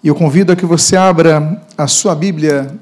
[0.00, 2.72] E eu convido a que você abra a sua Bíblia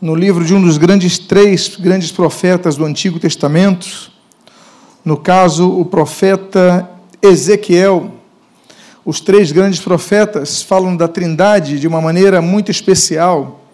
[0.00, 4.12] no livro de um dos grandes três grandes profetas do Antigo Testamento,
[5.04, 6.88] no caso, o profeta
[7.20, 8.12] Ezequiel.
[9.04, 13.64] Os três grandes profetas falam da Trindade de uma maneira muito especial.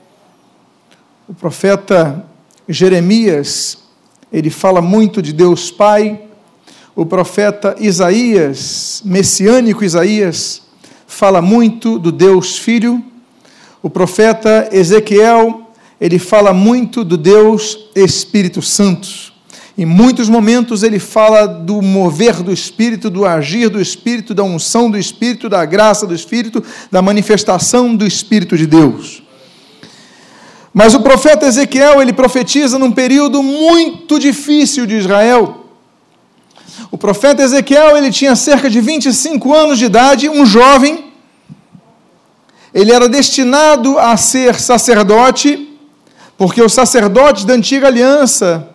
[1.28, 2.24] O profeta
[2.66, 3.80] Jeremias,
[4.32, 6.22] ele fala muito de Deus Pai.
[6.96, 10.61] O profeta Isaías, messiânico Isaías,
[11.12, 13.04] fala muito do Deus Filho.
[13.82, 15.70] O profeta Ezequiel,
[16.00, 19.32] ele fala muito do Deus Espírito Santo.
[19.76, 24.90] Em muitos momentos ele fala do mover do Espírito, do agir do Espírito, da unção
[24.90, 29.22] do Espírito, da graça do Espírito, da manifestação do Espírito de Deus.
[30.72, 35.61] Mas o profeta Ezequiel, ele profetiza num período muito difícil de Israel.
[36.90, 41.12] O profeta Ezequiel, ele tinha cerca de 25 anos de idade, um jovem.
[42.72, 45.78] Ele era destinado a ser sacerdote,
[46.36, 48.68] porque os sacerdotes da antiga aliança,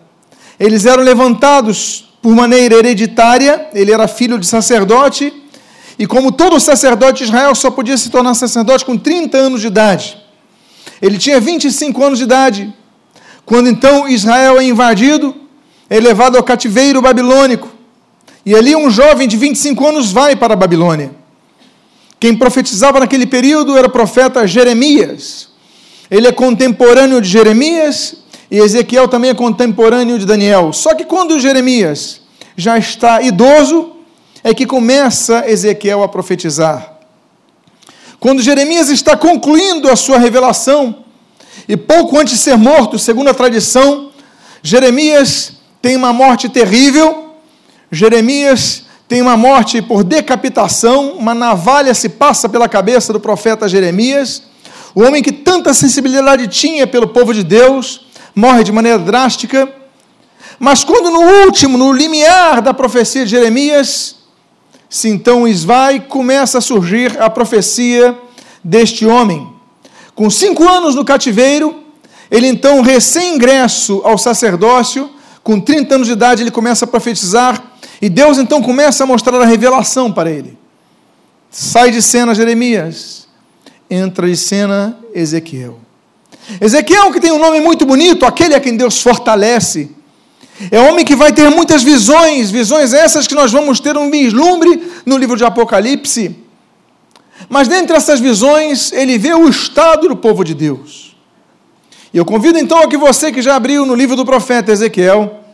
[0.58, 5.32] eles eram levantados por maneira hereditária, ele era filho de sacerdote,
[5.98, 9.66] e como todo sacerdote de Israel só podia se tornar sacerdote com 30 anos de
[9.66, 10.16] idade.
[11.02, 12.72] Ele tinha 25 anos de idade,
[13.44, 15.34] quando então Israel é invadido,
[15.88, 17.77] é levado ao cativeiro babilônico.
[18.48, 21.10] E ali um jovem de 25 anos vai para a Babilônia.
[22.18, 25.48] Quem profetizava naquele período era o profeta Jeremias.
[26.10, 28.14] Ele é contemporâneo de Jeremias
[28.50, 30.72] e Ezequiel também é contemporâneo de Daniel.
[30.72, 32.22] Só que quando Jeremias
[32.56, 33.92] já está idoso,
[34.42, 37.00] é que começa Ezequiel a profetizar.
[38.18, 41.04] Quando Jeremias está concluindo a sua revelação,
[41.68, 44.10] e pouco antes de ser morto, segundo a tradição,
[44.62, 45.52] Jeremias
[45.82, 47.27] tem uma morte terrível
[47.90, 54.42] Jeremias tem uma morte por decapitação, uma navalha se passa pela cabeça do profeta Jeremias.
[54.94, 59.68] O homem que tanta sensibilidade tinha pelo povo de Deus morre de maneira drástica.
[60.58, 64.16] Mas quando no último, no limiar da profecia de Jeremias,
[64.90, 68.16] se então esvai, começa a surgir a profecia
[68.62, 69.48] deste homem.
[70.14, 71.82] Com cinco anos no cativeiro,
[72.30, 75.10] ele então, recém-ingresso ao sacerdócio,
[75.42, 77.67] com 30 anos de idade, ele começa a profetizar
[78.00, 80.56] e Deus então começa a mostrar a revelação para ele.
[81.50, 83.26] Sai de cena Jeremias,
[83.90, 85.78] entra de cena Ezequiel.
[86.60, 89.90] Ezequiel, que tem um nome muito bonito, aquele a quem Deus fortalece,
[90.70, 94.82] é homem que vai ter muitas visões, visões essas que nós vamos ter um vislumbre
[95.06, 96.36] no livro de Apocalipse.
[97.48, 101.16] Mas dentre essas visões, ele vê o estado do povo de Deus.
[102.12, 105.44] E eu convido então a que você que já abriu no livro do profeta Ezequiel,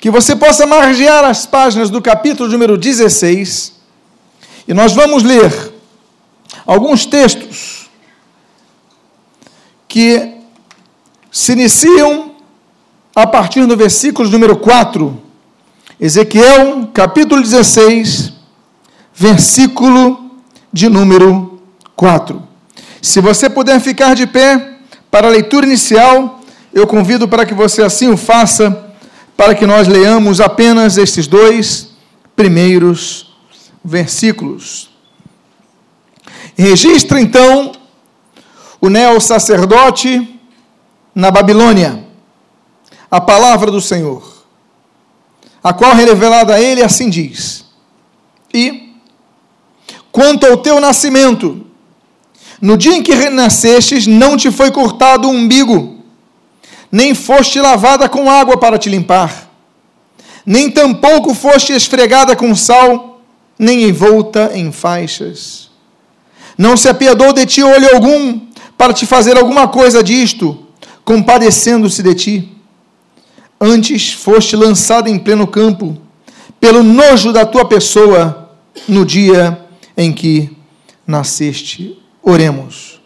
[0.00, 3.74] que você possa margear as páginas do capítulo número 16,
[4.66, 5.74] e nós vamos ler
[6.66, 7.90] alguns textos
[9.86, 10.36] que
[11.30, 12.30] se iniciam
[13.14, 15.20] a partir do versículo número 4.
[16.00, 18.32] Ezequiel, capítulo 16,
[19.14, 20.30] versículo
[20.72, 21.60] de número
[21.94, 22.42] 4.
[23.02, 24.78] Se você puder ficar de pé
[25.10, 26.40] para a leitura inicial,
[26.72, 28.89] eu convido para que você assim o faça
[29.40, 31.92] para que nós leamos apenas estes dois
[32.36, 33.34] primeiros
[33.82, 34.90] versículos.
[36.54, 37.72] Registra então
[38.82, 40.38] o neo-sacerdote
[41.14, 42.04] na Babilônia
[43.10, 44.44] a palavra do Senhor,
[45.64, 47.64] a qual revelada a ele assim diz:
[48.52, 48.94] E
[50.12, 51.64] quanto ao teu nascimento,
[52.60, 55.99] no dia em que renascestes, não te foi cortado o umbigo,
[56.90, 59.50] nem foste lavada com água para te limpar,
[60.44, 63.20] nem tampouco foste esfregada com sal,
[63.58, 65.70] nem envolta em faixas.
[66.56, 68.40] Não se apiedou de ti olho algum
[68.76, 70.66] para te fazer alguma coisa disto,
[71.04, 72.52] compadecendo-se de ti.
[73.60, 75.96] Antes foste lançada em pleno campo,
[76.58, 78.50] pelo nojo da tua pessoa,
[78.88, 79.58] no dia
[79.96, 80.56] em que
[81.06, 81.98] nasceste.
[82.22, 82.99] Oremos.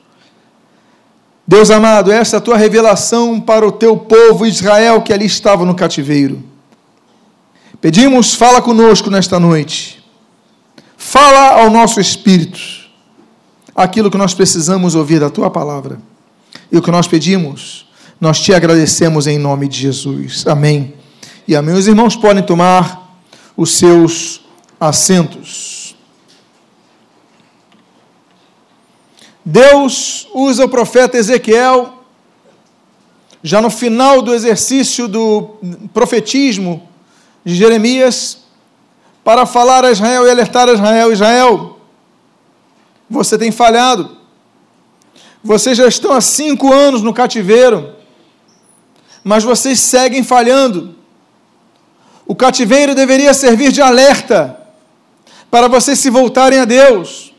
[1.47, 5.65] Deus amado, essa é a tua revelação para o teu povo Israel que ali estava
[5.65, 6.43] no cativeiro.
[7.81, 10.03] Pedimos, fala conosco nesta noite.
[10.97, 12.59] Fala ao nosso espírito
[13.77, 16.01] aquilo que nós precisamos ouvir da tua palavra.
[16.73, 17.87] E o que nós pedimos,
[18.19, 20.47] nós te agradecemos em nome de Jesus.
[20.47, 20.95] Amém.
[21.47, 21.75] E amém.
[21.75, 23.19] Os irmãos podem tomar
[23.55, 24.41] os seus
[24.81, 25.84] assentos.
[29.45, 31.93] Deus usa o profeta Ezequiel,
[33.43, 35.57] já no final do exercício do
[35.93, 36.89] profetismo
[37.45, 38.39] de Jeremias,
[39.23, 41.79] para falar a Israel e alertar a Israel: Israel,
[43.09, 44.17] você tem falhado,
[45.43, 47.95] Vocês já estão há cinco anos no cativeiro,
[49.23, 50.95] mas vocês seguem falhando.
[52.27, 54.59] O cativeiro deveria servir de alerta
[55.51, 57.34] para vocês se voltarem a Deus.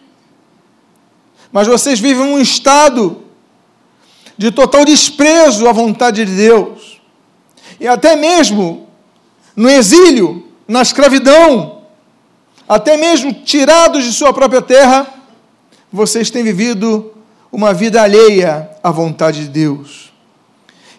[1.56, 3.24] Mas vocês vivem um estado
[4.38, 7.00] de total desprezo à vontade de Deus.
[7.80, 8.90] E até mesmo
[9.56, 11.84] no exílio, na escravidão,
[12.68, 15.08] até mesmo tirados de sua própria terra,
[15.90, 17.14] vocês têm vivido
[17.50, 20.12] uma vida alheia à vontade de Deus.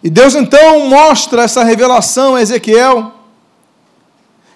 [0.03, 3.13] E Deus então mostra essa revelação a Ezequiel,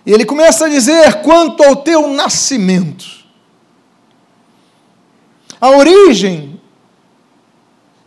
[0.06, 3.19] e ele começa a dizer: quanto ao teu nascimento,
[5.60, 6.58] a origem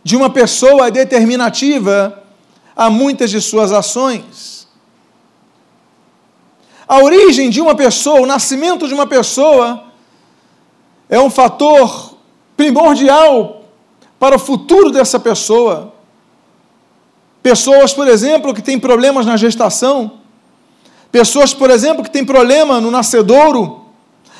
[0.02, 2.22] de uma pessoa é determinativa
[2.76, 4.66] a muitas de suas ações.
[6.86, 9.84] A origem de uma pessoa, o nascimento de uma pessoa,
[11.08, 12.16] é um fator
[12.56, 13.64] primordial
[14.18, 15.94] para o futuro dessa pessoa.
[17.42, 20.18] Pessoas, por exemplo, que têm problemas na gestação,
[21.12, 23.84] pessoas, por exemplo, que têm problema no nascedouro,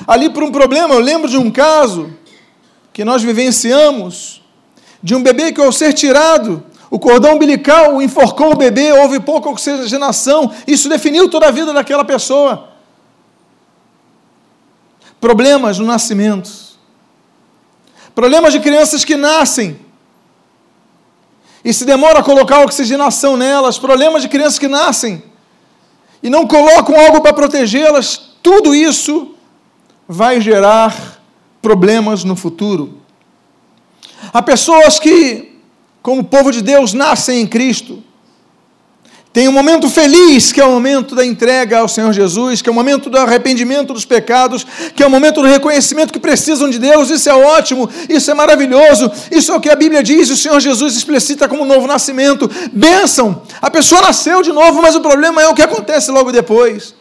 [0.07, 2.13] ali por um problema, eu lembro de um caso
[2.95, 4.41] que nós vivenciamos,
[5.03, 9.51] de um bebê que ao ser tirado, o cordão umbilical enforcou o bebê, houve pouca
[9.51, 12.69] oxigenação, isso definiu toda a vida daquela pessoa.
[15.21, 16.49] Problemas no nascimento.
[18.15, 19.77] Problemas de crianças que nascem.
[21.65, 25.21] E se demora a colocar oxigenação nelas, problemas de crianças que nascem.
[26.23, 29.35] E não colocam algo para protegê-las, tudo isso
[30.07, 31.24] vai gerar
[31.65, 32.99] problemas no futuro.
[34.31, 35.59] Há pessoas que,
[36.03, 38.03] como povo de Deus, nascem em Cristo,
[39.33, 42.73] tem um momento feliz, que é o momento da entrega ao Senhor Jesus, que é
[42.73, 44.65] o momento do arrependimento dos pecados,
[44.95, 47.09] que é o momento do reconhecimento que precisam de Deus.
[47.11, 50.61] Isso é ótimo, isso é maravilhoso, isso é o que a Bíblia diz, o Senhor
[50.61, 52.49] Jesus explicita como novo nascimento.
[52.73, 53.43] Bênção!
[53.61, 56.95] A pessoa nasceu de novo, mas o problema é o que acontece logo depois.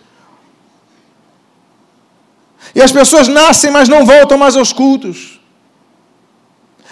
[2.75, 5.39] E as pessoas nascem, mas não voltam mais aos cultos.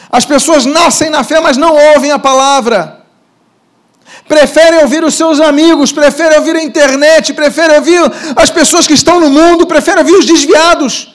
[0.09, 3.01] As pessoas nascem na fé, mas não ouvem a palavra
[4.31, 7.99] preferem ouvir os seus amigos, preferem ouvir a internet, preferem ouvir
[8.33, 11.13] as pessoas que estão no mundo, preferem ouvir os desviados,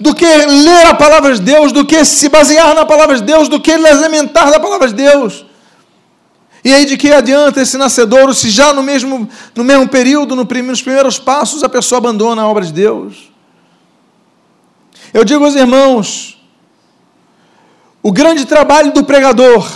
[0.00, 3.48] do que ler a palavra de Deus, do que se basear na palavra de Deus,
[3.48, 5.46] do que alimentar da palavra de Deus.
[6.64, 10.44] E aí de que adianta esse nascedouro se já no mesmo, no mesmo período, no
[10.44, 13.29] nos primeiros passos, a pessoa abandona a obra de Deus?
[15.12, 16.40] Eu digo aos irmãos,
[18.02, 19.68] o grande trabalho do pregador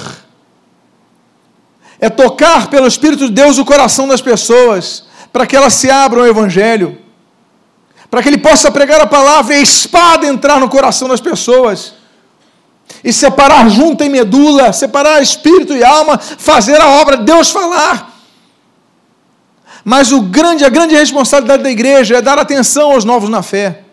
[1.98, 6.22] é tocar pelo Espírito de Deus o coração das pessoas, para que elas se abram
[6.22, 6.98] ao Evangelho,
[8.10, 11.94] para que ele possa pregar a palavra e a espada entrar no coração das pessoas,
[13.02, 18.12] e separar junta e medula, separar espírito e alma, fazer a obra de Deus falar.
[19.84, 23.83] Mas o grande, a grande responsabilidade da igreja é dar atenção aos novos na fé,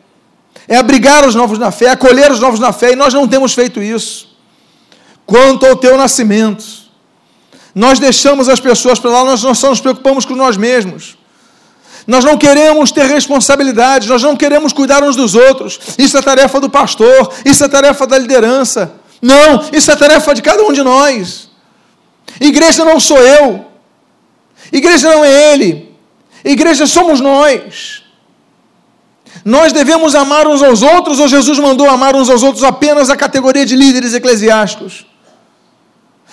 [0.72, 3.54] é abrigar os novos na fé, acolher os novos na fé, e nós não temos
[3.54, 4.30] feito isso.
[5.26, 6.64] Quanto ao teu nascimento,
[7.76, 11.18] nós deixamos as pessoas para lá, nós, só nos preocupamos com nós mesmos.
[12.08, 15.78] Nós não queremos ter responsabilidade, nós não queremos cuidar uns dos outros.
[15.98, 18.94] Isso é tarefa do pastor, isso é tarefa da liderança.
[19.22, 21.50] Não, isso é tarefa de cada um de nós.
[22.40, 23.66] Igreja não sou eu,
[24.72, 25.94] igreja não é ele,
[26.46, 28.01] igreja somos nós.
[29.44, 33.16] Nós devemos amar uns aos outros, ou Jesus mandou amar uns aos outros apenas a
[33.16, 35.06] categoria de líderes eclesiásticos?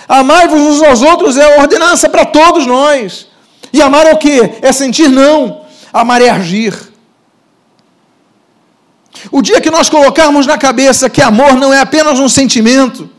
[0.09, 3.29] Amai-vos uns aos outros é ordenança para todos nós.
[3.73, 4.41] E amar é o que?
[4.63, 5.63] É sentir não.
[5.93, 6.75] Amar é agir.
[9.31, 13.11] O dia que nós colocarmos na cabeça que amor não é apenas um sentimento,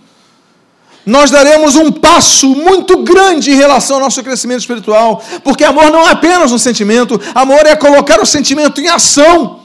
[1.05, 6.07] nós daremos um passo muito grande em relação ao nosso crescimento espiritual, porque amor não
[6.07, 9.58] é apenas um sentimento, amor é colocar o sentimento em ação.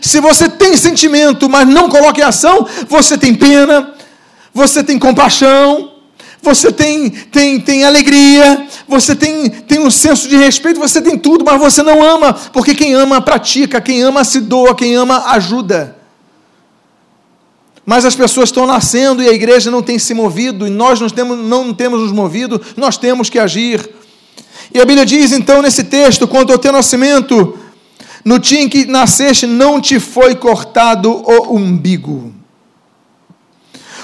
[0.00, 3.94] Se você tem sentimento, mas não coloca em ação, você tem pena,
[4.52, 5.92] você tem compaixão,
[6.42, 11.44] você tem, tem, tem alegria, você tem, tem um senso de respeito, você tem tudo,
[11.44, 15.96] mas você não ama, porque quem ama pratica, quem ama se doa, quem ama ajuda.
[17.84, 21.08] Mas as pessoas estão nascendo e a igreja não tem se movido, e nós não
[21.08, 23.88] temos, não temos nos movido, nós temos que agir.
[24.72, 27.58] E a Bíblia diz então nesse texto: quanto ao teu nascimento,
[28.28, 32.30] no dia em que nasceste, não te foi cortado o umbigo.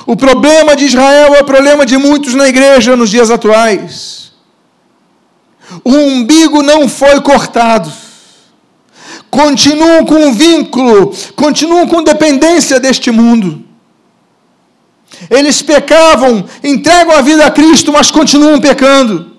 [0.07, 4.33] O problema de Israel é o problema de muitos na igreja nos dias atuais.
[5.85, 7.93] O umbigo não foi cortado.
[9.29, 13.63] Continuam com vínculo, continuam com dependência deste mundo.
[15.29, 19.34] Eles pecavam, entregam a vida a Cristo, mas continuam pecando.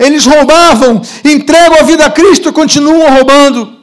[0.00, 3.78] Eles roubavam, entregam a vida a Cristo e continuam roubando.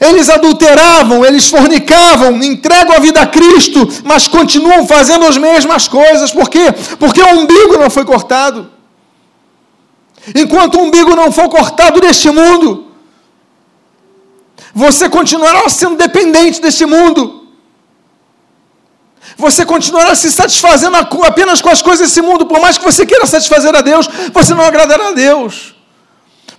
[0.00, 6.30] Eles adulteravam, eles fornicavam, entregam a vida a Cristo, mas continuam fazendo as mesmas coisas.
[6.30, 6.72] Por quê?
[7.00, 8.70] Porque o umbigo não foi cortado.
[10.36, 12.86] Enquanto o umbigo não for cortado deste mundo,
[14.72, 17.47] você continuará sendo dependente deste mundo.
[19.36, 23.26] Você continuará se satisfazendo apenas com as coisas desse mundo, por mais que você queira
[23.26, 25.74] satisfazer a Deus, você não agradará a Deus.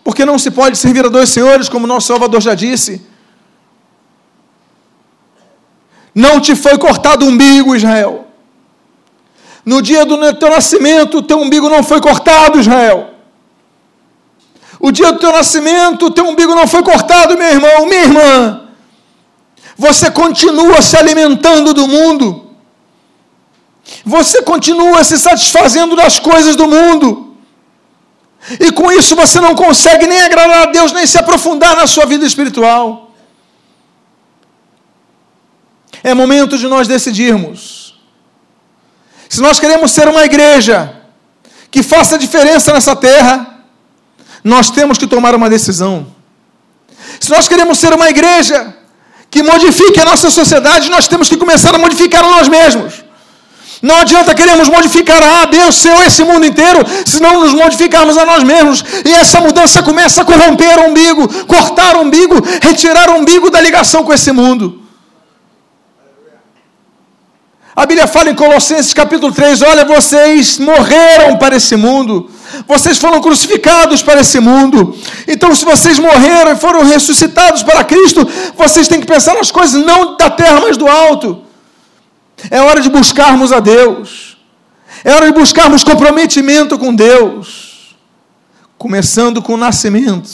[0.03, 3.05] Porque não se pode servir a dois senhores, como nosso Salvador já disse.
[6.15, 8.27] Não te foi cortado o umbigo, Israel.
[9.65, 13.13] No dia do teu nascimento, o teu umbigo não foi cortado, Israel.
[14.79, 18.69] O dia do teu nascimento, o teu umbigo não foi cortado, meu irmão, minha irmã.
[19.77, 22.48] Você continua se alimentando do mundo.
[24.05, 27.37] Você continua se satisfazendo das coisas do mundo.
[28.59, 32.05] E com isso você não consegue nem agradar a Deus, nem se aprofundar na sua
[32.05, 33.11] vida espiritual.
[36.03, 37.99] É momento de nós decidirmos.
[39.27, 40.95] Se nós queremos ser uma igreja
[41.69, 43.63] que faça diferença nessa terra,
[44.43, 46.07] nós temos que tomar uma decisão.
[47.19, 48.75] Se nós queremos ser uma igreja
[49.29, 53.03] que modifique a nossa sociedade, nós temos que começar a modificar a nós mesmos.
[53.81, 58.25] Não adianta queremos modificar a C ou esse mundo inteiro, se não nos modificarmos a
[58.25, 58.83] nós mesmos.
[59.05, 63.61] E essa mudança começa a corromper o umbigo, cortar o umbigo, retirar o umbigo da
[63.61, 64.81] ligação com esse mundo.
[67.73, 72.29] A Bíblia fala em Colossenses capítulo 3: olha, vocês morreram para esse mundo,
[72.67, 74.93] vocês foram crucificados para esse mundo.
[75.25, 79.81] Então, se vocês morreram e foram ressuscitados para Cristo, vocês têm que pensar nas coisas
[79.81, 81.48] não da terra, mas do alto.
[82.49, 84.37] É hora de buscarmos a Deus,
[85.03, 87.95] é hora de buscarmos comprometimento com Deus,
[88.77, 90.29] começando com o nascimento,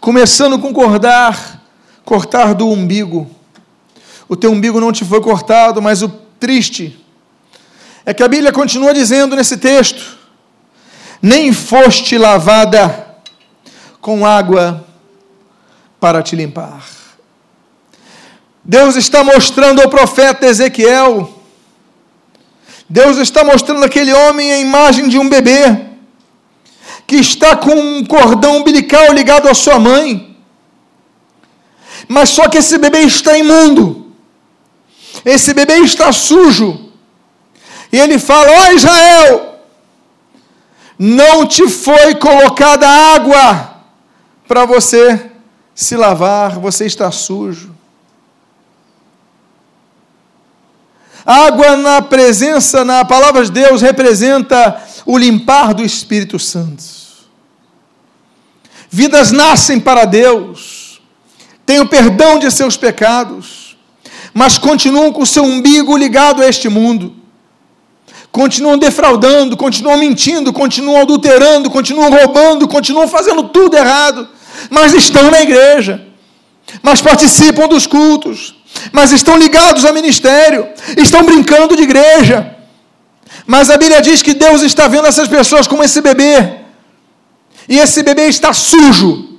[0.00, 1.62] começando com cortar,
[2.04, 3.30] cortar do umbigo.
[4.28, 6.08] O teu umbigo não te foi cortado, mas o
[6.40, 7.04] triste
[8.04, 10.16] é que a Bíblia continua dizendo nesse texto:
[11.20, 13.06] nem foste lavada
[14.00, 14.86] com água
[15.98, 16.95] para te limpar.
[18.68, 21.32] Deus está mostrando ao profeta Ezequiel,
[22.88, 25.86] Deus está mostrando aquele homem a imagem de um bebê,
[27.06, 30.36] que está com um cordão umbilical ligado à sua mãe,
[32.08, 34.06] mas só que esse bebê está imundo
[35.24, 36.92] esse bebê está sujo.
[37.92, 39.58] E ele fala: Ó oh, Israel,
[40.98, 43.82] não te foi colocada água
[44.46, 45.30] para você
[45.74, 47.75] se lavar, você está sujo.
[51.26, 56.84] Água na presença, na palavra de Deus, representa o limpar do Espírito Santo.
[58.88, 61.00] Vidas nascem para Deus,
[61.66, 63.66] têm o perdão de seus pecados
[64.36, 67.16] mas continuam com o seu umbigo ligado a este mundo.
[68.30, 74.28] Continuam defraudando, continuam mentindo, continuam adulterando, continuam roubando, continuam fazendo tudo errado,
[74.68, 76.06] mas estão na igreja,
[76.82, 78.55] mas participam dos cultos,
[78.92, 82.56] mas estão ligados ao ministério, estão brincando de igreja.
[83.46, 86.60] Mas a Bíblia diz que Deus está vendo essas pessoas como esse bebê,
[87.68, 89.38] e esse bebê está sujo.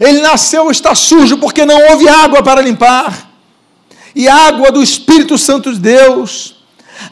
[0.00, 3.26] Ele nasceu está sujo porque não houve água para limpar
[4.16, 6.56] e água do Espírito Santo de Deus,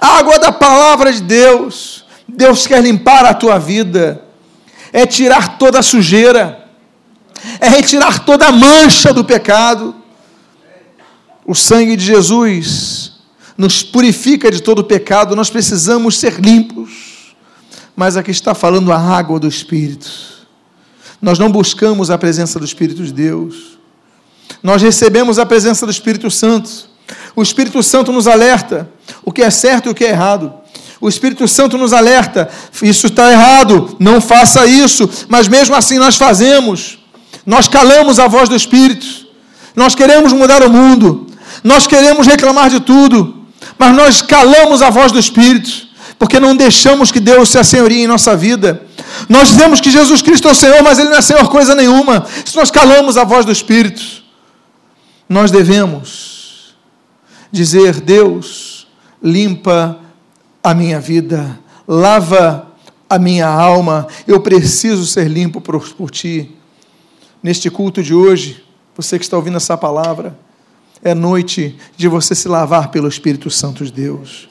[0.00, 2.04] água da palavra de Deus.
[2.26, 4.24] Deus quer limpar a tua vida,
[4.90, 6.66] é tirar toda a sujeira,
[7.60, 9.94] é retirar toda a mancha do pecado.
[11.46, 13.12] O sangue de Jesus
[13.56, 17.34] nos purifica de todo pecado, nós precisamos ser limpos.
[17.94, 20.10] Mas aqui está falando a água do Espírito.
[21.22, 23.78] Nós não buscamos a presença do Espírito de Deus.
[24.62, 26.94] Nós recebemos a presença do Espírito Santo
[27.36, 28.88] o Espírito Santo nos alerta
[29.24, 30.52] o que é certo e o que é errado.
[31.00, 32.48] O Espírito Santo nos alerta:
[32.82, 36.98] isso está errado, não faça isso, mas mesmo assim nós fazemos.
[37.44, 39.26] Nós calamos a voz do Espírito.
[39.74, 41.23] Nós queremos mudar o mundo.
[41.64, 43.46] Nós queremos reclamar de tudo,
[43.78, 48.06] mas nós calamos a voz do Espírito, porque não deixamos que Deus se assenhorie em
[48.06, 48.82] nossa vida.
[49.30, 52.26] Nós dizemos que Jesus Cristo é o Senhor, mas Ele não é Senhor coisa nenhuma.
[52.44, 54.02] Se nós calamos a voz do Espírito,
[55.26, 56.74] nós devemos
[57.50, 58.86] dizer: Deus,
[59.22, 59.98] limpa
[60.62, 62.68] a minha vida, lava
[63.08, 66.54] a minha alma, eu preciso ser limpo por, por ti.
[67.42, 68.62] Neste culto de hoje,
[68.94, 70.38] você que está ouvindo essa palavra,
[71.04, 74.48] é noite de você se lavar pelo Espírito Santo de Deus.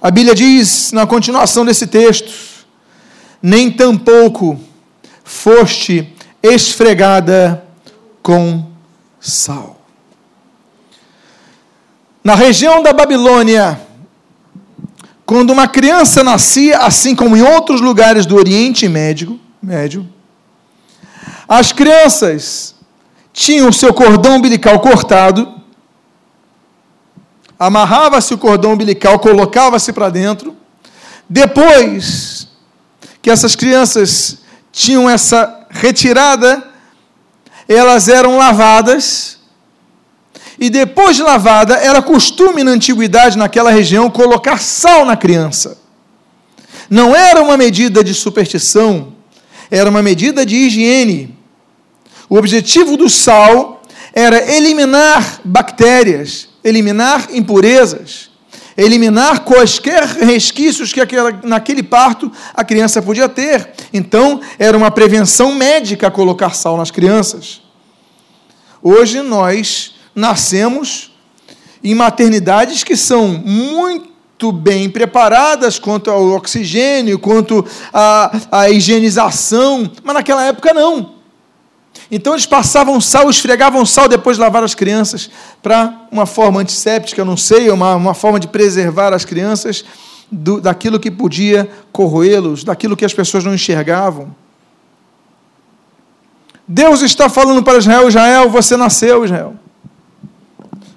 [0.00, 2.32] A Bíblia diz, na continuação desse texto,
[3.40, 4.60] nem tampouco
[5.22, 7.64] foste esfregada
[8.20, 8.66] com
[9.20, 9.80] sal.
[12.24, 13.80] Na região da Babilônia,
[15.24, 20.08] quando uma criança nascia, assim como em outros lugares do Oriente Médio, médio
[21.48, 22.71] as crianças
[23.32, 25.54] tinham o seu cordão umbilical cortado,
[27.58, 30.56] amarrava-se o cordão umbilical, colocava-se para dentro.
[31.28, 32.48] Depois
[33.22, 34.38] que essas crianças
[34.72, 36.62] tinham essa retirada,
[37.68, 39.38] elas eram lavadas.
[40.58, 45.78] E depois de lavada, era costume na antiguidade, naquela região, colocar sal na criança.
[46.90, 49.14] Não era uma medida de superstição,
[49.70, 51.41] era uma medida de higiene.
[52.32, 58.30] O objetivo do sal era eliminar bactérias, eliminar impurezas,
[58.74, 63.72] eliminar quaisquer resquícios que aquela, naquele parto a criança podia ter.
[63.92, 67.60] Então, era uma prevenção médica colocar sal nas crianças.
[68.82, 71.14] Hoje nós nascemos
[71.84, 77.62] em maternidades que são muito bem preparadas quanto ao oxigênio, quanto
[77.92, 81.20] à, à higienização, mas naquela época não.
[82.14, 85.30] Então eles passavam sal, esfregavam sal depois de lavar as crianças
[85.62, 89.82] para uma forma antisséptica, não sei, uma, uma forma de preservar as crianças
[90.30, 94.34] do, daquilo que podia corroê-los, daquilo que as pessoas não enxergavam.
[96.68, 99.54] Deus está falando para Israel: Israel, você nasceu, Israel.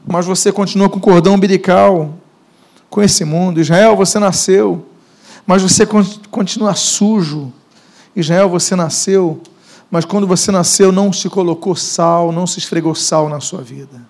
[0.05, 2.13] Mas você continua com o cordão umbilical
[2.89, 3.61] com esse mundo.
[3.61, 4.85] Israel, você nasceu,
[5.47, 5.87] mas você
[6.29, 7.53] continua sujo.
[8.13, 9.41] Israel, você nasceu,
[9.89, 14.01] mas quando você nasceu não se colocou sal, não se esfregou sal na sua vida.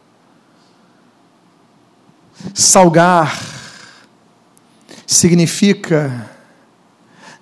[2.54, 3.40] Salgar
[5.06, 6.30] significa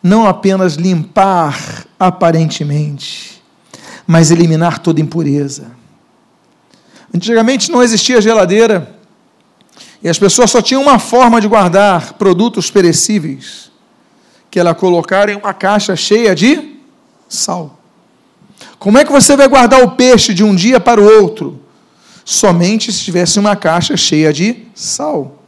[0.02, 3.42] não apenas limpar aparentemente,
[4.06, 5.72] mas eliminar toda impureza.
[7.14, 9.00] Antigamente não existia geladeira.
[10.02, 13.72] E as pessoas só tinham uma forma de guardar produtos perecíveis,
[14.52, 16.78] que era colocar em uma caixa cheia de
[17.30, 17.80] sal.
[18.84, 21.58] Como é que você vai guardar o peixe de um dia para o outro?
[22.26, 25.42] Somente se tivesse uma caixa cheia de sal.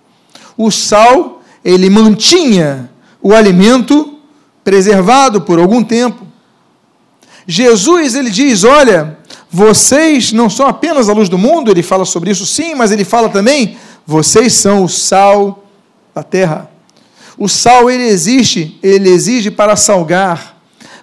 [0.56, 2.90] O sal, ele mantinha
[3.22, 4.20] o alimento
[4.64, 6.26] preservado por algum tempo.
[7.46, 9.18] Jesus, ele diz: Olha,
[9.52, 13.04] vocês não são apenas a luz do mundo, ele fala sobre isso sim, mas ele
[13.04, 15.66] fala também vocês são o sal
[16.14, 16.72] da terra.
[17.38, 20.58] O sal ele existe, ele exige para salgar,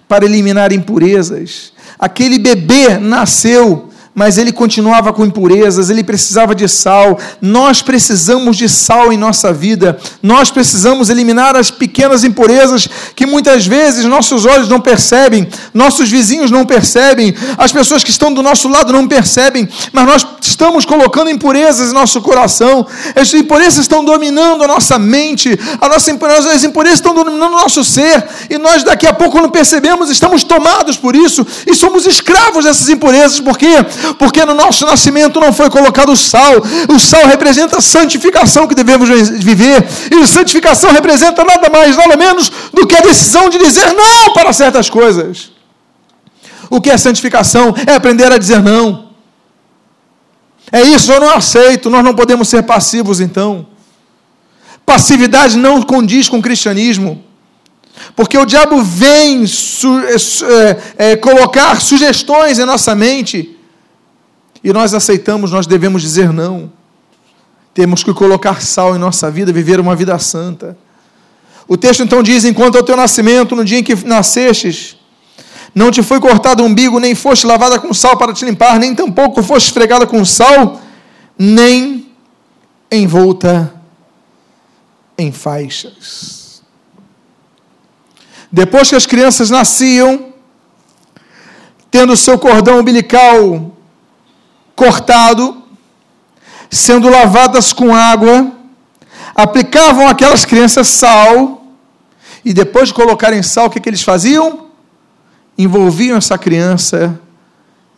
[0.07, 1.72] para eliminar impurezas.
[2.03, 7.19] Aquele bebê nasceu mas ele continuava com impurezas, ele precisava de sal.
[7.41, 9.97] Nós precisamos de sal em nossa vida.
[10.21, 16.51] Nós precisamos eliminar as pequenas impurezas que muitas vezes nossos olhos não percebem, nossos vizinhos
[16.51, 21.29] não percebem, as pessoas que estão do nosso lado não percebem, mas nós estamos colocando
[21.29, 22.85] impurezas em nosso coração.
[23.15, 27.61] As impurezas estão dominando a nossa mente, a nossa impureza, as impurezas estão dominando o
[27.61, 32.05] nosso ser, e nós daqui a pouco, quando percebemos, estamos tomados por isso e somos
[32.05, 33.73] escravos dessas impurezas, por quê?
[34.17, 36.55] Porque no nosso nascimento não foi colocado o sal.
[36.93, 42.51] O sal representa a santificação que devemos viver, e santificação representa nada mais, nada menos
[42.73, 45.51] do que a decisão de dizer não para certas coisas.
[46.69, 47.73] O que é santificação?
[47.85, 49.09] É aprender a dizer não.
[50.71, 53.67] É isso, eu não aceito, nós não podemos ser passivos então.
[54.85, 57.23] Passividade não condiz com o cristianismo.
[58.15, 63.52] Porque o diabo vem su é, é, colocar sugestões em nossa mente
[64.63, 66.71] e nós aceitamos, nós devemos dizer não.
[67.73, 70.77] Temos que colocar sal em nossa vida, viver uma vida santa.
[71.67, 74.95] O texto então diz: enquanto ao teu nascimento, no dia em que nascestes,
[75.75, 78.95] não te foi cortado o umbigo, nem foste lavada com sal para te limpar, nem
[78.95, 80.79] tampouco foste esfregada com sal,
[81.37, 82.11] nem
[82.91, 83.73] envolta
[85.17, 86.61] em faixas.
[88.51, 90.27] Depois que as crianças nasciam,
[91.89, 93.72] tendo seu cordão umbilical
[94.83, 95.63] cortado,
[96.69, 98.51] sendo lavadas com água,
[99.33, 101.65] aplicavam aquelas crianças sal,
[102.43, 104.67] e depois de colocarem sal, o que, que eles faziam?
[105.57, 107.17] Envolviam essa criança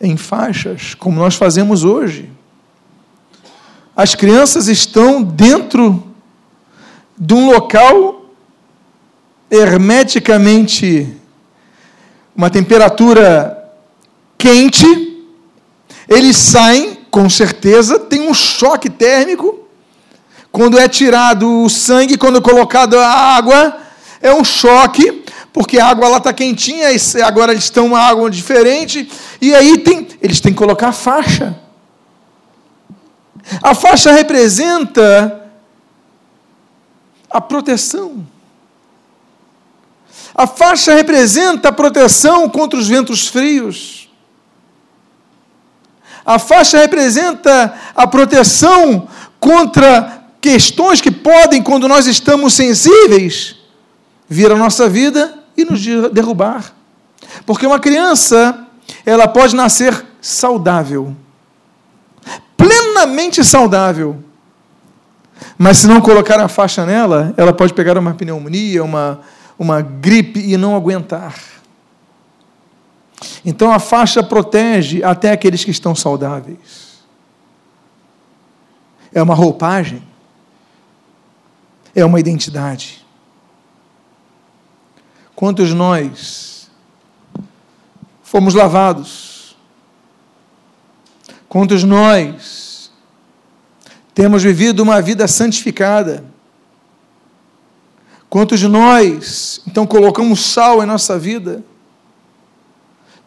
[0.00, 2.30] em faixas, como nós fazemos hoje.
[3.96, 6.04] As crianças estão dentro
[7.18, 8.26] de um local
[9.50, 11.16] hermeticamente,
[12.36, 13.72] uma temperatura
[14.38, 15.15] quente,
[16.08, 19.60] eles saem Com certeza tem um choque térmico.
[20.52, 23.76] Quando é tirado o sangue, quando é colocado a água,
[24.20, 26.88] é um choque, porque a água lá está quentinha,
[27.24, 29.08] agora eles estão uma água diferente,
[29.40, 31.58] e aí tem, eles têm que colocar a faixa.
[33.62, 35.50] A faixa representa
[37.30, 38.26] a proteção.
[40.34, 44.05] A faixa representa a proteção contra os ventos frios.
[46.26, 49.06] A faixa representa a proteção
[49.38, 53.54] contra questões que podem, quando nós estamos sensíveis,
[54.28, 55.80] vir à nossa vida e nos
[56.12, 56.72] derrubar.
[57.46, 58.66] Porque uma criança,
[59.04, 61.14] ela pode nascer saudável,
[62.56, 64.16] plenamente saudável,
[65.56, 69.20] mas se não colocar a faixa nela, ela pode pegar uma pneumonia, uma,
[69.56, 71.34] uma gripe e não aguentar.
[73.44, 76.98] Então a faixa protege até aqueles que estão saudáveis.
[79.12, 80.02] É uma roupagem.
[81.94, 83.04] É uma identidade.
[85.34, 86.70] Quantos nós
[88.22, 89.56] fomos lavados?
[91.48, 92.66] Quantos nós
[94.16, 96.24] temos vivido uma vida santificada.
[98.30, 101.62] Quantos nós, então, colocamos sal em nossa vida,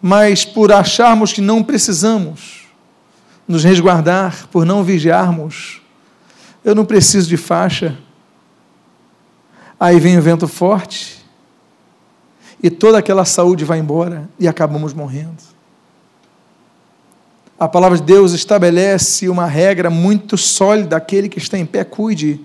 [0.02, 2.68] mas por acharmos que não precisamos
[3.48, 5.82] nos resguardar, por não vigiarmos,
[6.64, 7.98] eu não preciso de faixa.
[9.80, 11.26] Aí vem o vento forte
[12.62, 15.50] e toda aquela saúde vai embora e acabamos morrendo
[17.60, 22.40] a palavra de Deus estabelece uma regra muito sólida: aquele que está em pé, cuide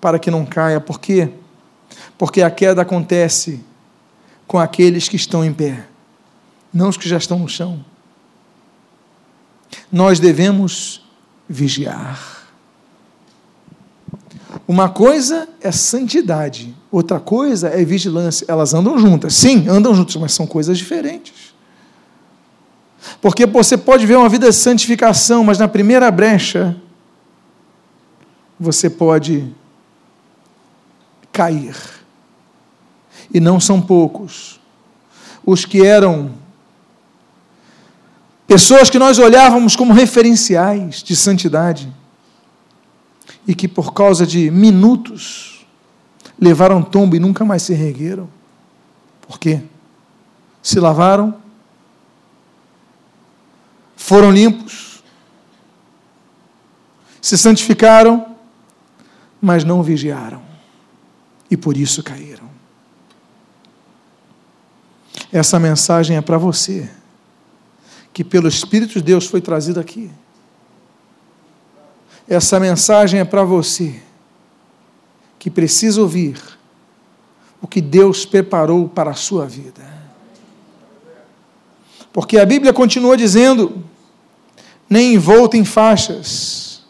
[0.00, 0.80] para que não caia.
[0.80, 1.28] Por quê?
[2.16, 3.60] Porque a queda acontece
[4.46, 5.84] com aqueles que estão em pé,
[6.74, 7.84] não os que já estão no chão.
[9.90, 11.00] Nós devemos
[11.48, 12.42] vigiar.
[14.66, 18.44] Uma coisa é santidade, outra coisa é vigilância.
[18.48, 21.54] Elas andam juntas, sim, andam juntas, mas são coisas diferentes.
[23.20, 26.76] Porque você pode ver uma vida de santificação, mas na primeira brecha,
[28.58, 29.52] você pode
[31.30, 31.76] cair.
[33.32, 34.60] E não são poucos
[35.44, 36.43] os que eram
[38.46, 41.92] pessoas que nós olhávamos como referenciais de santidade
[43.46, 45.66] e que por causa de minutos
[46.38, 48.28] levaram tombo e nunca mais se regueram.
[49.26, 49.62] Por quê?
[50.62, 51.34] Se lavaram,
[53.96, 55.02] foram limpos,
[57.20, 58.36] se santificaram,
[59.40, 60.42] mas não vigiaram,
[61.50, 62.48] e por isso caíram.
[65.32, 66.90] Essa mensagem é para você,
[68.14, 70.08] que pelo Espírito de Deus foi trazido aqui.
[72.28, 74.00] Essa mensagem é para você,
[75.36, 76.40] que precisa ouvir
[77.60, 79.82] o que Deus preparou para a sua vida.
[82.12, 83.84] Porque a Bíblia continua dizendo:
[84.88, 86.84] nem envolto em faixas,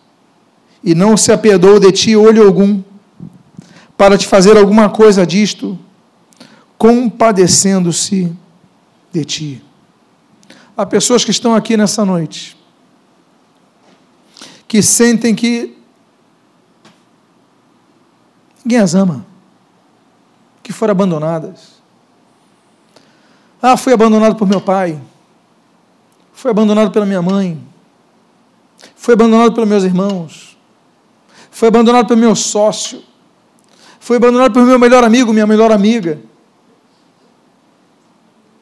[0.85, 2.83] e não se apiedou de ti olho algum,
[3.97, 5.79] para te fazer alguma coisa disto,
[6.77, 8.31] compadecendo-se
[9.11, 9.63] de ti.
[10.77, 12.57] Há pessoas que estão aqui nessa noite,
[14.67, 15.79] que sentem que
[18.65, 19.25] ninguém as ama,
[20.65, 21.75] que foram abandonadas.
[23.63, 25.01] Ah, fui abandonado por meu pai,
[26.33, 27.63] fui abandonado pela minha mãe,
[28.97, 30.59] foi abandonado pelos meus irmãos,
[31.53, 33.01] foi abandonado pelo meu sócio,
[34.01, 36.21] foi abandonado pelo meu melhor amigo, minha melhor amiga.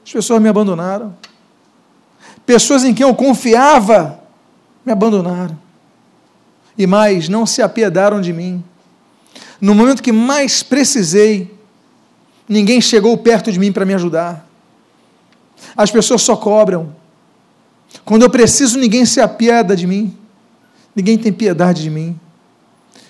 [0.04, 1.16] As pessoas me abandonaram.
[2.44, 4.20] Pessoas em quem eu confiava
[4.84, 5.58] me abandonaram.
[6.76, 8.62] E mais, não se apiedaram de mim.
[9.60, 11.54] No momento que mais precisei,
[12.48, 14.48] ninguém chegou perto de mim para me ajudar.
[15.76, 16.94] As pessoas só cobram.
[18.04, 20.16] Quando eu preciso, ninguém se apieda de mim.
[20.96, 22.18] Ninguém tem piedade de mim.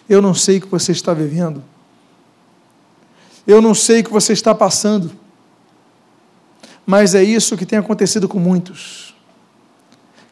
[0.09, 1.64] Eu não sei o que você está vivendo.
[3.47, 5.11] Eu não sei o que você está passando.
[6.85, 9.12] Mas é isso que tem acontecido com muitos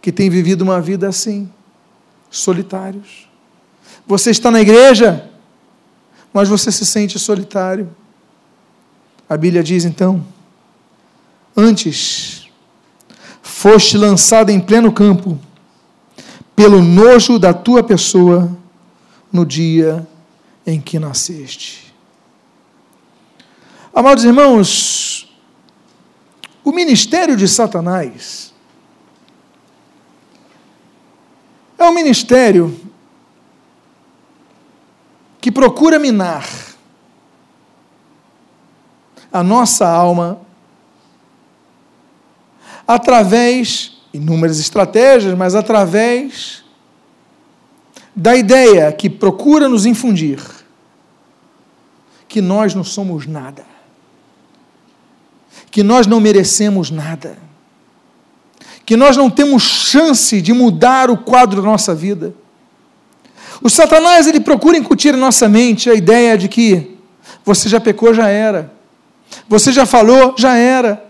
[0.01, 1.51] que têm vivido uma vida assim,
[2.31, 3.29] solitários.
[4.07, 5.29] Você está na igreja,
[6.33, 7.95] mas você se sente solitário.
[9.29, 10.25] A Bíblia diz então:
[11.57, 12.49] Antes
[13.43, 15.39] foste lançado em pleno campo
[16.57, 18.57] pelo nojo da tua pessoa
[19.33, 20.07] no dia
[20.67, 21.95] em que nasceste.
[23.93, 25.29] Amados irmãos,
[26.65, 28.51] o ministério de Satanás
[31.80, 32.79] É um ministério
[35.41, 36.49] que procura minar
[39.33, 40.41] a nossa alma
[42.87, 46.65] através inúmeras estratégias, mas através
[48.15, 50.41] da ideia que procura nos infundir
[52.29, 53.65] que nós não somos nada,
[55.71, 57.37] que nós não merecemos nada,
[58.91, 62.35] que nós não temos chance de mudar o quadro da nossa vida.
[63.63, 66.97] O Satanás ele procura incutir em nossa mente a ideia de que
[67.45, 68.73] você já pecou, já era.
[69.49, 71.05] Você já falou, já era.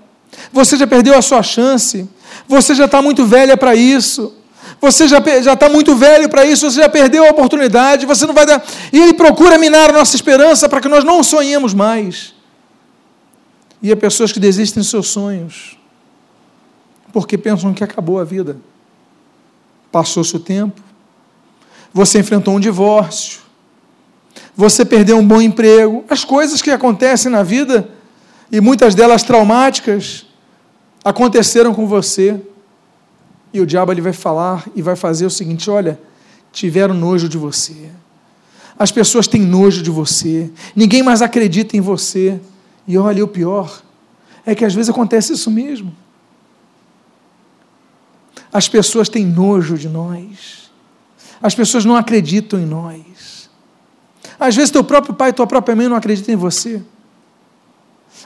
[0.52, 2.06] Você já perdeu a sua chance.
[2.46, 4.34] Você já está muito velha para isso.
[4.78, 8.44] Você já está muito velho para isso, você já perdeu a oportunidade, você não vai
[8.44, 8.62] dar.
[8.92, 12.34] E ele procura minar a nossa esperança para que nós não sonhemos mais.
[13.82, 15.79] E há pessoas que desistem dos seus sonhos,
[17.12, 18.56] porque pensam que acabou a vida.
[19.90, 20.80] Passou-se o tempo,
[21.92, 23.40] você enfrentou um divórcio,
[24.56, 27.88] você perdeu um bom emprego, as coisas que acontecem na vida,
[28.52, 30.26] e muitas delas traumáticas,
[31.04, 32.40] aconteceram com você.
[33.52, 36.00] E o diabo ele vai falar e vai fazer o seguinte: olha,
[36.52, 37.90] tiveram nojo de você.
[38.78, 40.50] As pessoas têm nojo de você.
[40.74, 42.40] Ninguém mais acredita em você.
[42.86, 43.82] E olha, o pior
[44.46, 45.94] é que às vezes acontece isso mesmo.
[48.52, 50.70] As pessoas têm nojo de nós.
[51.42, 53.48] As pessoas não acreditam em nós.
[54.38, 56.82] Às vezes teu próprio pai, tua própria mãe não acreditam em você.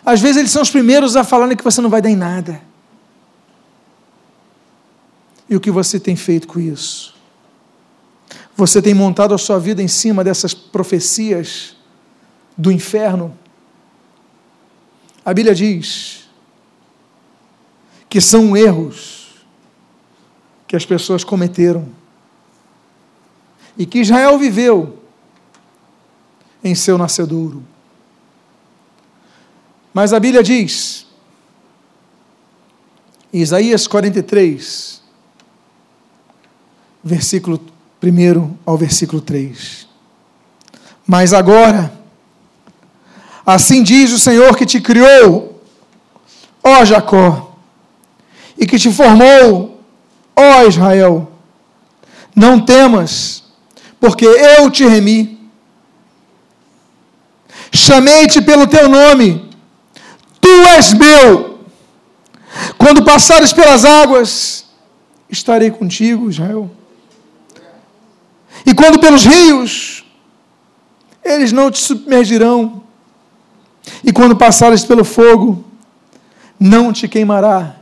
[0.04, 2.60] Às vezes eles são os primeiros a falarem que você não vai dar em nada.
[5.48, 7.14] E o que você tem feito com isso?
[8.56, 11.76] Você tem montado a sua vida em cima dessas profecias
[12.56, 13.36] do inferno?
[15.24, 16.28] A Bíblia diz
[18.08, 19.23] que são erros
[20.66, 21.88] que as pessoas cometeram
[23.76, 24.98] e que Israel viveu
[26.62, 27.62] em seu nascedouro.
[29.92, 31.06] Mas a Bíblia diz,
[33.32, 35.02] Isaías 43,
[37.02, 37.60] versículo
[38.02, 39.86] 1 ao versículo 3.
[41.06, 41.92] Mas agora,
[43.44, 45.62] assim diz o Senhor que te criou,
[46.62, 47.56] ó Jacó,
[48.56, 49.73] e que te formou,
[50.36, 51.30] ó Israel,
[52.34, 53.44] não temas,
[54.00, 55.50] porque eu te remi.
[57.72, 59.50] Chamei-te pelo teu nome,
[60.40, 61.60] tu és meu.
[62.78, 64.66] Quando passares pelas águas,
[65.28, 66.70] estarei contigo, Israel.
[68.64, 70.04] E quando pelos rios,
[71.24, 72.82] eles não te submergirão.
[74.02, 75.64] E quando passares pelo fogo,
[76.58, 77.76] não te queimará,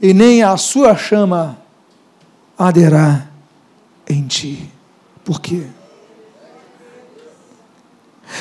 [0.00, 1.58] e nem a sua chama
[2.58, 3.26] arderá
[4.08, 4.70] em ti.
[5.24, 5.64] Por quê?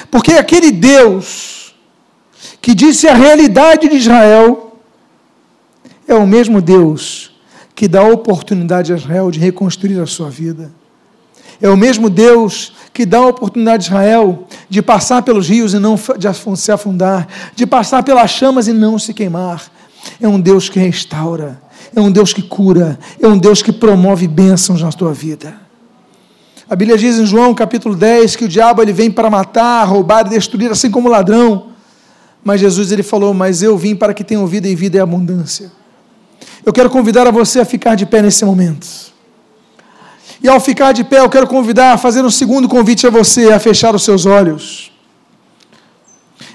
[0.10, 1.76] Porque aquele Deus
[2.62, 4.78] que disse a realidade de Israel
[6.08, 7.32] é o mesmo Deus
[7.74, 10.72] que dá oportunidade a Israel de reconstruir a sua vida.
[11.62, 15.80] É o mesmo Deus que dá a oportunidade a Israel de passar pelos rios e
[15.80, 19.72] não se afundar, de passar pelas chamas e não se queimar.
[20.22, 21.62] É um Deus que restaura,
[21.96, 25.56] é um Deus que cura, é um Deus que promove bênçãos na tua vida.
[26.70, 30.26] A Bíblia diz em João capítulo 10 que o diabo ele vem para matar, roubar
[30.26, 31.68] e destruir, assim como o ladrão.
[32.44, 35.72] Mas Jesus ele falou: Mas eu vim para que tenham vida e vida e abundância.
[36.66, 38.88] Eu quero convidar a você a ficar de pé nesse momento.
[40.42, 43.52] E ao ficar de pé, eu quero convidar a fazer um segundo convite a você,
[43.52, 44.92] a fechar os seus olhos.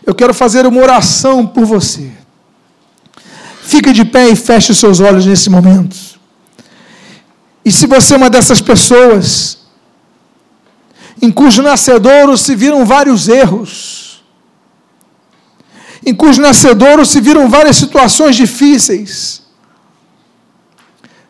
[0.04, 2.10] Eu quero fazer uma oração por você.
[3.72, 5.96] Fique de pé e feche os seus olhos nesse momento.
[7.64, 9.58] E se você é uma dessas pessoas
[11.22, 14.24] em cujo nascedouro se viram vários erros,
[16.04, 19.42] em cujo nascedouro se viram várias situações difíceis,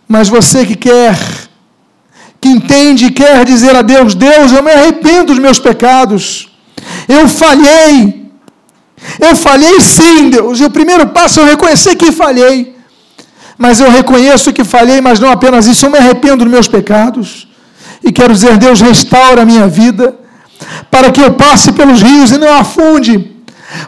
[0.08, 1.18] mas você que quer
[2.40, 6.50] que entende e quer dizer a Deus: Deus, eu me arrependo dos meus pecados,
[7.06, 8.19] eu falhei,
[9.18, 12.76] eu falhei sim, Deus, e o primeiro passo é reconhecer que falhei,
[13.56, 17.48] mas eu reconheço que falhei, mas não apenas isso, eu me arrependo dos meus pecados,
[18.02, 20.16] e quero dizer: Deus, restaura a minha vida,
[20.90, 23.30] para que eu passe pelos rios e não afunde,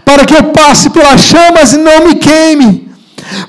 [0.05, 2.91] para que eu passe pelas chamas e não me queime,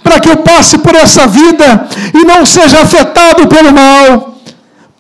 [0.02, 4.33] para que eu passe por essa vida e não seja afetado pelo mal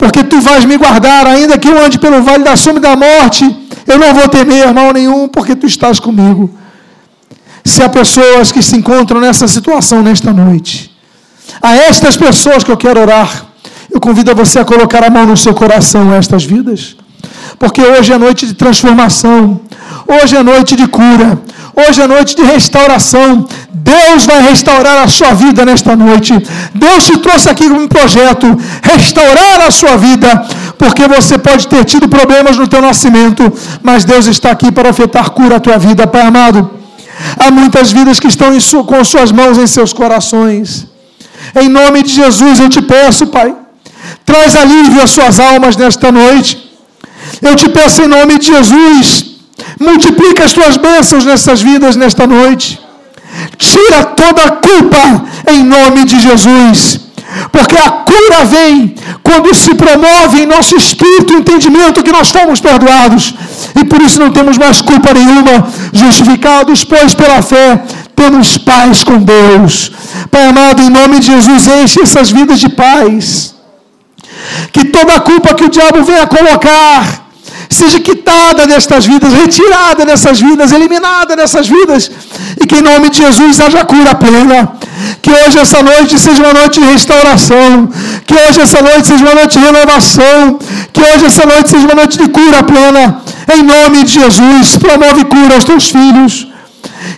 [0.03, 3.43] porque tu vais me guardar, ainda que eu ande pelo vale da sombra da morte,
[3.87, 6.49] eu não vou temer mal nenhum, porque tu estás comigo.
[7.63, 10.91] Se há pessoas que se encontram nessa situação nesta noite,
[11.61, 13.45] a estas pessoas que eu quero orar,
[13.93, 16.97] Eu convido você a colocar a mão no seu coração estas vidas,
[17.59, 19.61] porque hoje é noite de transformação,
[20.07, 21.41] hoje é noite de cura,
[21.75, 23.47] hoje é noite de restauração.
[23.73, 26.33] Deus vai restaurar a sua vida nesta noite.
[26.73, 28.47] Deus te trouxe aqui um projeto,
[28.81, 30.45] restaurar a sua vida,
[30.77, 35.31] porque você pode ter tido problemas no teu nascimento, mas Deus está aqui para afetar
[35.31, 36.71] cura a tua vida, Pai amado.
[37.37, 38.51] Há muitas vidas que estão
[38.85, 40.87] com suas mãos em seus corações.
[41.55, 43.53] Em nome de Jesus eu te peço, Pai,
[44.25, 46.62] traz alívio às suas almas nesta noite.
[47.41, 49.25] Eu te peço em nome de Jesus,
[49.79, 52.79] multiplica as tuas bênçãos nessas vidas nesta noite.
[53.57, 56.99] Tira toda a culpa em nome de Jesus.
[57.51, 62.59] Porque a cura vem quando se promove em nosso espírito o entendimento que nós fomos
[62.59, 63.33] perdoados.
[63.79, 67.81] E por isso não temos mais culpa nenhuma, justificados, pois pela fé
[68.15, 69.91] temos paz com Deus.
[70.29, 73.55] Pai amado, em nome de Jesus, enche essas vidas de paz.
[74.71, 77.22] Que toda a culpa que o diabo venha colocar,
[77.73, 82.11] seja quitada destas vidas, retirada dessas vidas, eliminada dessas vidas,
[82.61, 84.59] e que em nome de Jesus haja cura plena.
[85.21, 87.89] Que hoje essa noite seja uma noite de restauração,
[88.27, 90.59] que hoje essa noite seja uma noite de renovação,
[90.93, 93.21] que hoje essa noite seja uma noite de cura plena.
[93.55, 96.47] Em nome de Jesus, promove cura aos teus filhos.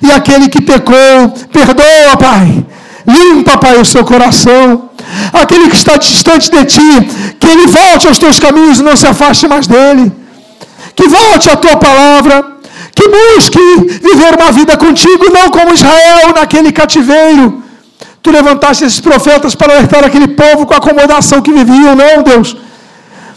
[0.01, 2.65] E aquele que pecou, perdoa, Pai.
[3.07, 4.89] Limpa, Pai, o seu coração.
[5.31, 6.91] Aquele que está distante de ti,
[7.39, 10.24] que ele volte aos teus caminhos e não se afaste mais dele
[10.95, 12.35] que volte a tua palavra,
[12.95, 13.59] que busque
[14.09, 17.61] viver uma vida contigo, não como Israel naquele cativeiro.
[18.23, 22.55] Tu levantaste esses profetas para alertar aquele povo com a acomodação que viviam, não, Deus.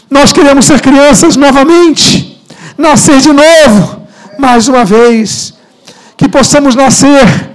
[0.09, 2.41] Nós queremos ser crianças novamente,
[2.77, 4.01] nascer de novo,
[4.39, 5.53] mais uma vez,
[6.17, 7.51] que possamos nascer,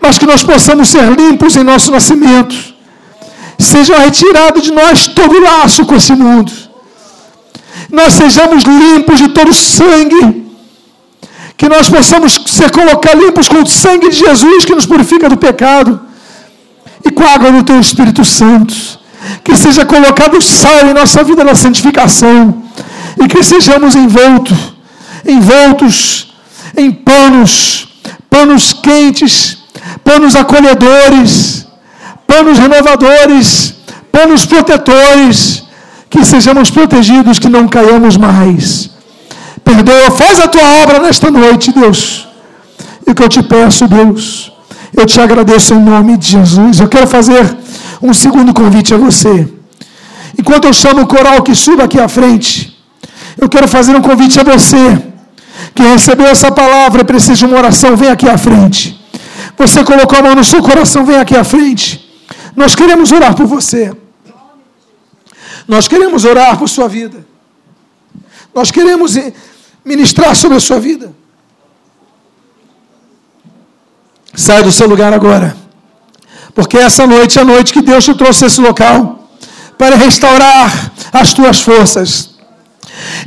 [0.00, 2.54] mas que nós possamos ser limpos em nosso nascimento.
[3.58, 6.52] Seja retirado de nós todo laço com esse mundo
[7.92, 10.46] nós sejamos limpos de todo sangue,
[11.56, 15.36] que nós possamos ser colocar limpos com o sangue de Jesus que nos purifica do
[15.36, 16.00] pecado
[17.04, 18.74] e com a água do teu Espírito Santo.
[19.44, 22.62] Que seja colocado sal em nossa vida na santificação
[23.22, 24.56] e que sejamos envoltos,
[25.26, 26.32] envoltos
[26.76, 27.88] em panos,
[28.30, 29.58] panos quentes,
[30.02, 31.66] panos acolhedores,
[32.26, 33.74] panos renovadores,
[34.10, 35.64] panos protetores
[36.10, 38.90] que sejamos protegidos, que não caiamos mais.
[39.64, 42.28] Perdoa, faz a tua obra nesta noite, Deus.
[43.06, 44.52] E o que eu te peço, Deus,
[44.96, 46.80] eu te agradeço em nome de Jesus.
[46.80, 47.56] Eu quero fazer
[48.02, 49.48] um segundo convite a você.
[50.38, 52.76] Enquanto eu chamo o coral que suba aqui à frente,
[53.38, 55.10] eu quero fazer um convite a você
[55.74, 58.98] que recebeu essa palavra precisa de uma oração, vem aqui à frente.
[59.56, 61.86] Você colocou a mão no seu coração, vem aqui à frente.
[62.56, 63.92] Nós queremos orar por você.
[65.70, 67.24] Nós queremos orar por sua vida.
[68.52, 69.16] Nós queremos
[69.84, 71.12] ministrar sobre a sua vida.
[74.34, 75.56] Sai do seu lugar agora.
[76.56, 79.30] Porque essa noite é a noite que Deus te trouxe esse local
[79.78, 82.30] para restaurar as tuas forças.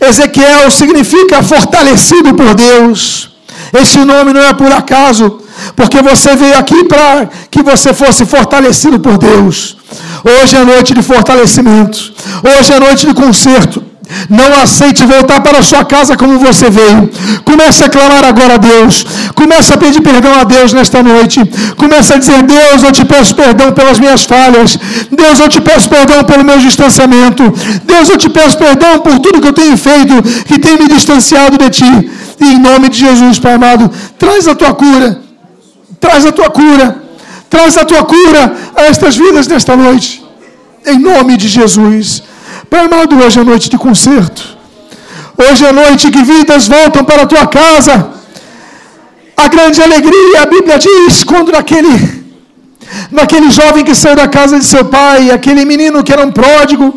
[0.01, 3.38] Ezequiel significa fortalecido por Deus.
[3.71, 5.41] Esse nome não é por acaso,
[5.76, 9.78] porque você veio aqui para que você fosse fortalecido por Deus.
[10.24, 12.13] Hoje é noite de fortalecimento.
[12.44, 13.84] Hoje é noite de conserto.
[14.30, 17.10] Não aceite voltar para a sua casa como você veio.
[17.46, 19.06] Comece a clamar agora a Deus.
[19.34, 21.39] Comece a pedir perdão a Deus nesta noite.
[21.78, 24.78] Comece a dizer: Deus, eu te peço perdão pelas minhas falhas.
[25.12, 27.44] Deus, eu te peço perdão pelo meu distanciamento.
[27.86, 31.58] Deus, eu te peço perdão por tudo que eu tenho feito que tem me distanciado
[31.58, 32.12] de ti.
[32.39, 35.23] E em nome de Jesus, Pai amado, traz a tua cura.
[36.04, 36.88] Traz a tua cura.
[37.50, 38.42] Traz a tua cura
[38.76, 40.10] a estas vidas nesta noite.
[40.86, 42.24] Em nome de Jesus.
[42.70, 44.42] Pai amado, hoje é noite de concerto.
[45.44, 47.96] Hoje é noite que vidas voltam para a tua casa.
[49.44, 51.96] A grande alegria, a Bíblia diz, quando naquele,
[53.10, 56.88] naquele jovem que saiu da casa de seu pai, aquele menino que era um pródigo,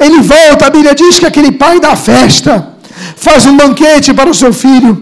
[0.00, 2.54] ele volta, a Bíblia diz que aquele pai dá festa,
[3.16, 4.92] faz um banquete para o seu filho.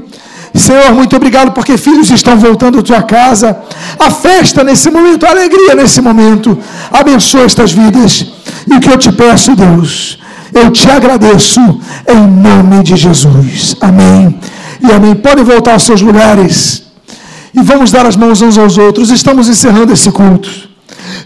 [0.63, 3.57] Senhor, muito obrigado porque filhos estão voltando à tua casa.
[3.99, 6.59] A festa nesse momento, a alegria nesse momento.
[6.93, 8.27] Abençoa estas vidas.
[8.71, 10.19] E o que eu te peço, Deus,
[10.55, 11.61] eu te agradeço
[12.09, 13.77] em nome de Jesus.
[13.81, 14.39] Amém.
[14.81, 15.15] E amém.
[15.15, 16.85] Podem voltar aos seus lugares.
[17.55, 19.11] E vamos dar as mãos uns aos outros.
[19.11, 20.49] Estamos encerrando esse culto.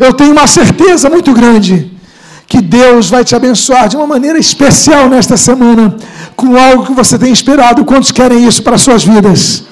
[0.01, 1.96] Eu tenho uma certeza muito grande
[2.47, 5.97] que Deus vai te abençoar de uma maneira especial nesta semana
[6.37, 7.85] com algo que você tem esperado.
[7.85, 9.65] Quantos querem isso para as suas vidas?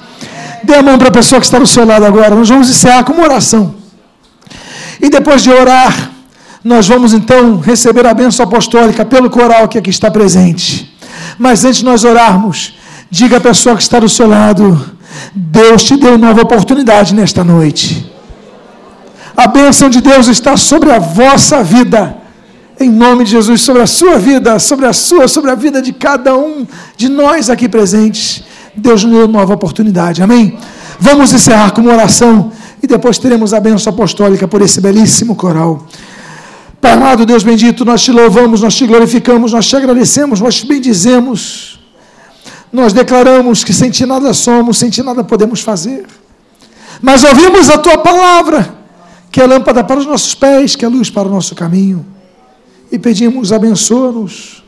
[0.63, 2.35] Dê a mão para a pessoa que está do seu lado agora.
[2.35, 3.75] Nós vamos encerrar com uma oração.
[5.01, 6.11] E depois de orar,
[6.65, 10.91] Nós vamos então receber a bênção apostólica pelo coral que aqui está presente.
[11.37, 12.73] Mas antes de nós orarmos,
[13.07, 14.83] diga à pessoa que está do seu lado:
[15.35, 18.11] Deus te deu nova oportunidade nesta noite.
[19.37, 22.17] A bênção de Deus está sobre a vossa vida.
[22.79, 25.93] Em nome de Jesus, sobre a sua vida, sobre a sua, sobre a vida de
[25.93, 26.67] cada um
[26.97, 28.43] de nós aqui presentes.
[28.75, 30.21] Deus nos deu nova oportunidade.
[30.21, 30.57] Amém?
[30.99, 32.51] Vamos encerrar com uma oração
[32.83, 35.85] e depois teremos a bênção apostólica por esse belíssimo coral.
[36.81, 40.67] Pai amado, Deus bendito, nós te louvamos, nós te glorificamos, nós te agradecemos, nós te
[40.67, 41.79] bendizemos.
[42.71, 46.05] Nós declaramos que sem ti nada somos, sem ti nada podemos fazer.
[47.01, 48.75] Mas ouvimos a tua palavra,
[49.31, 52.14] que é lâmpada para os nossos pés, que é luz para o nosso caminho.
[52.91, 54.63] E pedimos, abençoa-nos,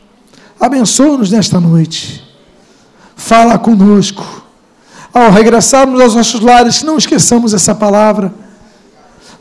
[0.60, 2.22] abençoa-nos nesta noite.
[3.16, 4.44] Fala conosco.
[5.12, 8.32] Ao regressarmos aos nossos lares, não esqueçamos essa palavra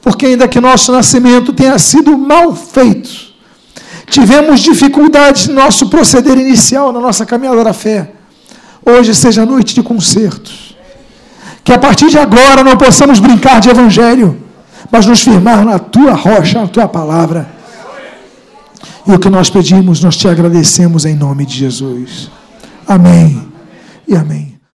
[0.08, 3.10] porque ainda que nosso nascimento tenha sido mal feito,
[4.10, 8.12] tivemos dificuldades no nosso proceder inicial, na nossa caminhada da fé,
[8.86, 10.78] hoje seja noite de concertos.
[11.62, 14.42] Que a partir de agora não possamos brincar de evangelho,
[14.90, 17.57] mas nos firmar na tua rocha, na tua palavra.
[19.08, 22.30] E o que nós pedimos, nós te agradecemos em nome de Jesus.
[22.86, 23.48] Amém
[24.08, 24.57] e amém.